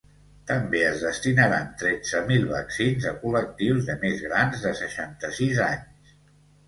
[0.51, 6.17] També es destinaran tretze mil vaccins a col·lectius de més grans de seixanta-sis anys.